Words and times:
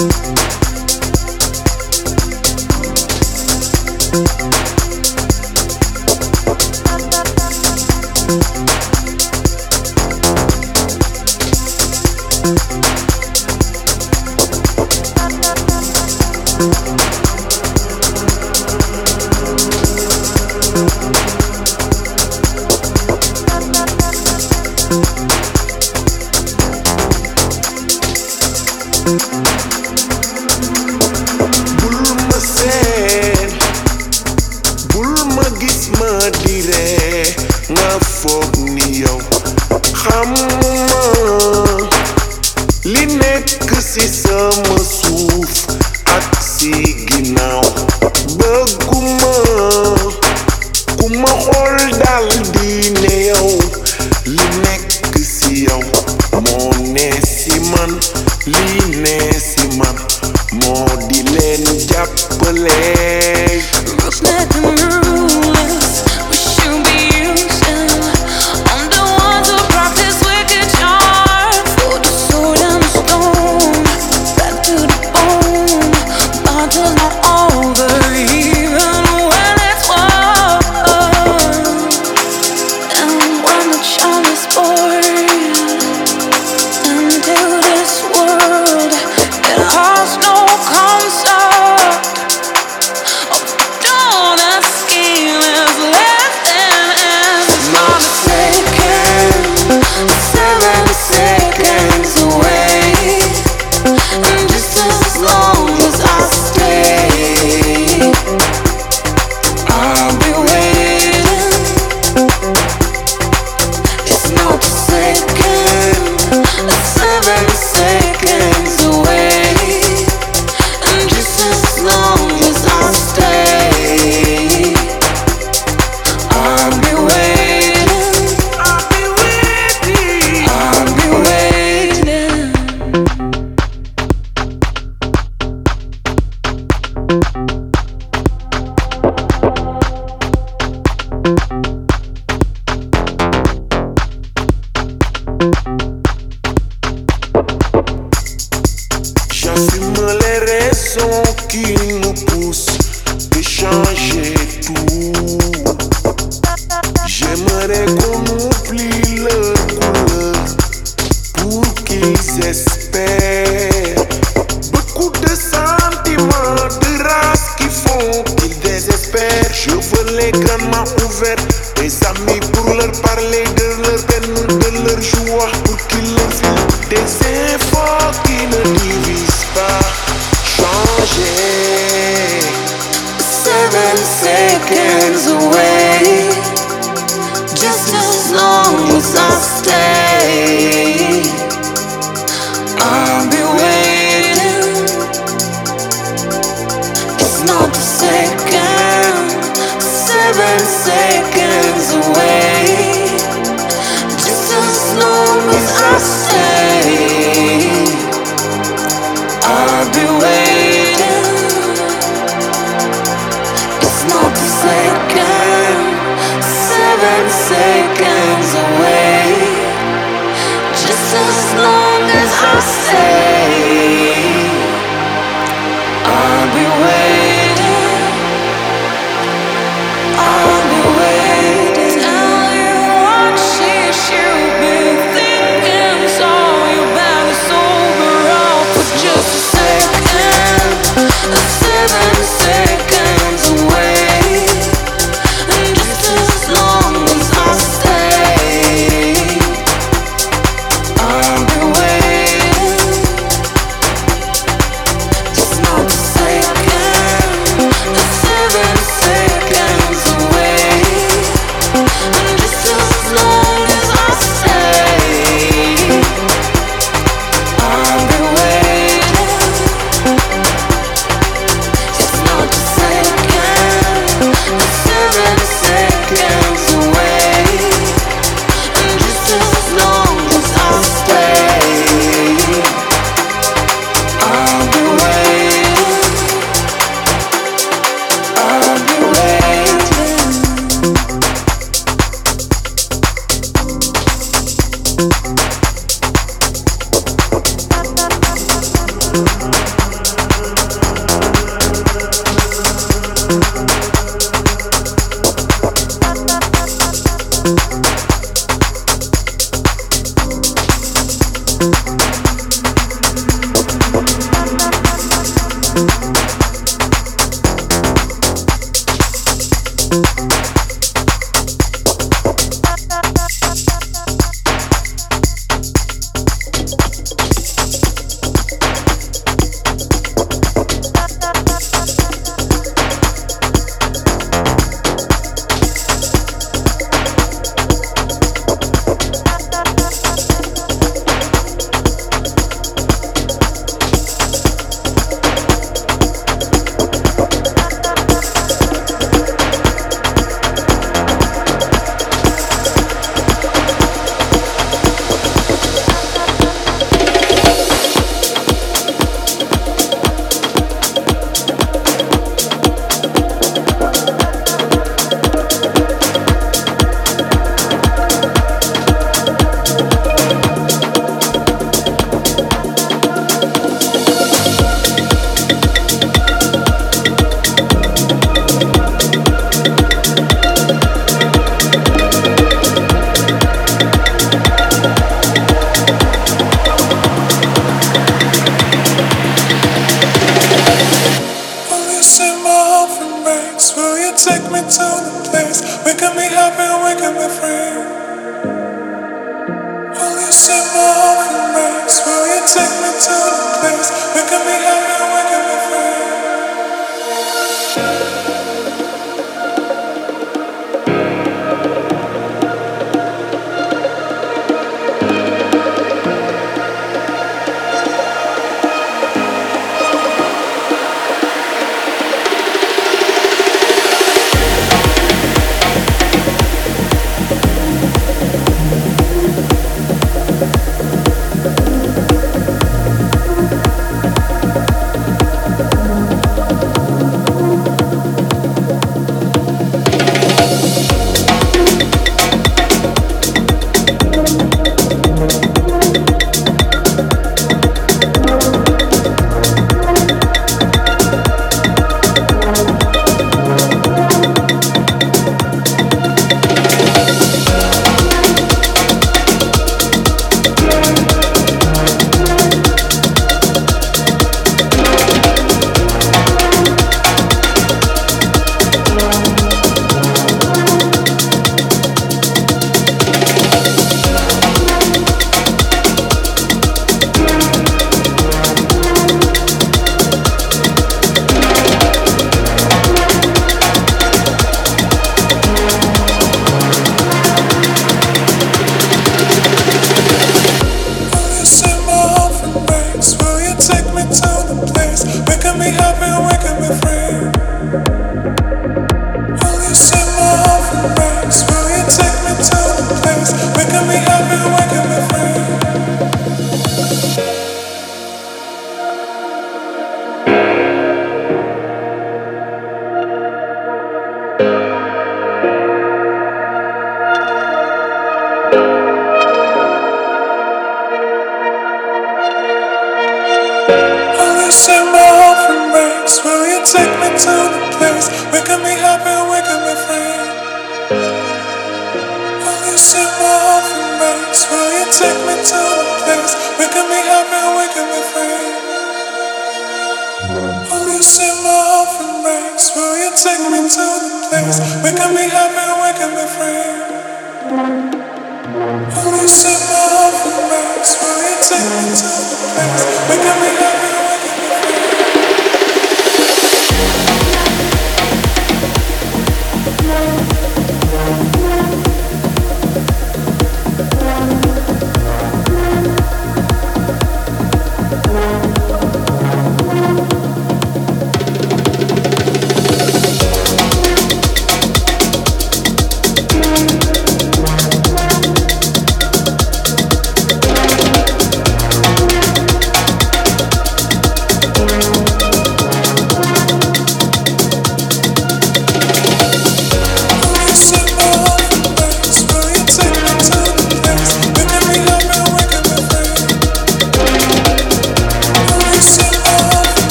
thank 0.00 0.14
you 4.54 4.59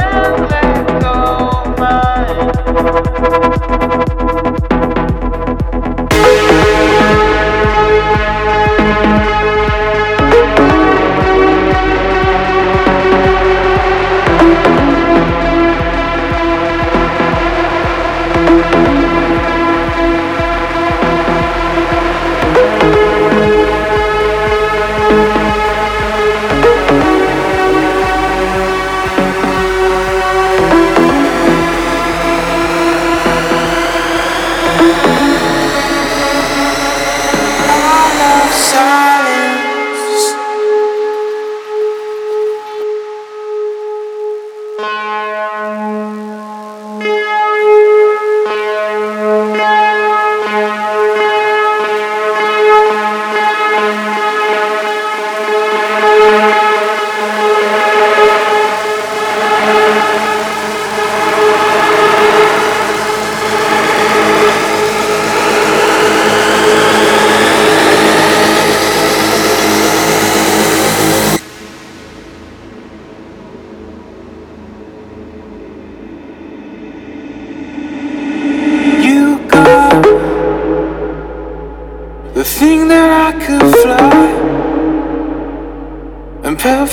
perfect 0.00 0.59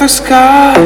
buscar. 0.08 0.77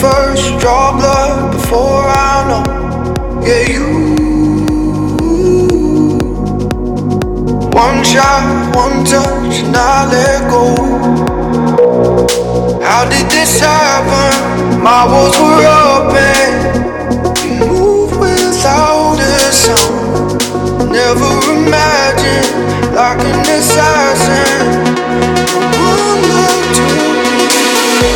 first 0.00 0.58
draw 0.58 0.92
blood 0.92 1.52
before 1.52 2.04
I 2.06 2.44
know. 2.48 2.64
Yeah, 3.46 3.64
you. 3.72 3.86
One 7.72 8.04
shot, 8.04 8.76
one 8.76 9.04
touch, 9.04 9.60
and 9.64 9.74
I 9.74 10.06
let 10.12 10.50
go. 10.50 10.64
How 12.82 13.08
did 13.08 13.26
this 13.30 13.60
happen? 13.60 14.82
My 14.82 15.06
walls 15.06 15.38
were 15.38 15.64
open. 15.88 16.50
You 17.42 17.52
move 17.66 18.12
without 18.18 19.18
a 19.18 19.52
sound. 19.52 20.92
Never 20.92 21.32
imagined, 21.56 22.52
like 22.94 23.20
an 23.20 23.40
assassin. 23.56 24.60
One 25.80 26.22
love 26.32 26.64
to 26.76 26.82
me. 26.92 28.12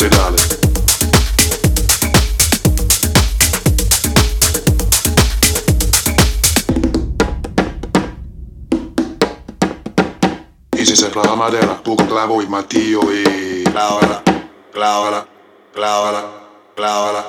pedales. 0.00 0.58
Y 10.72 10.86
si 10.86 10.96
se 10.96 11.10
clava 11.10 11.36
madera, 11.36 11.82
poco 11.84 12.06
clavo 12.06 12.40
y 12.40 12.46
martillo 12.46 13.00
y 13.12 13.64
clávala, 13.64 14.22
clávala, 14.72 15.26
clávala, 15.74 16.24
clávala, 16.74 17.24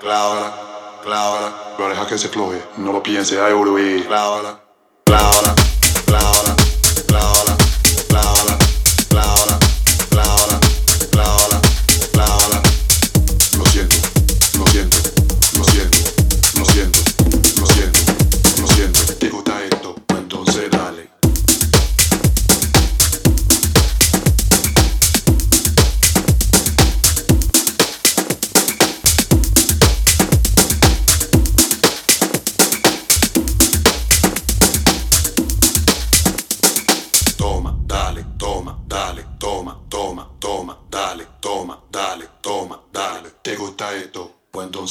clávala, 0.00 1.00
clávala. 1.02 1.74
Pero 1.76 1.88
deja 1.88 2.06
que 2.06 2.18
se 2.18 2.28
floje, 2.28 2.62
no 2.76 2.92
lo 2.92 3.02
piense, 3.02 3.40
hay 3.40 3.52
oro 3.52 3.76
y 3.80 4.02
clávala, 4.02 4.60
clávala, 5.04 5.54
clávala. 6.06 6.61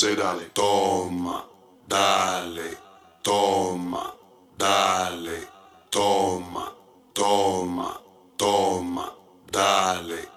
José, 0.02 0.16
dale. 0.16 0.50
Toma, 0.52 1.48
dale, 1.86 2.78
toma, 3.22 4.12
dale, 4.58 5.48
toma, 5.92 6.76
toma, 7.14 8.02
toma, 8.36 9.16
dale. 9.52 10.31